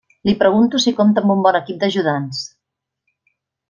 [0.29, 2.45] Li pregunto si compta amb un bon equip d'ajudants.